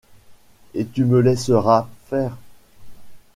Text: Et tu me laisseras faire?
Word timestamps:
Et 0.73 0.87
tu 0.87 1.05
me 1.05 1.21
laisseras 1.21 1.87
faire? 2.07 2.35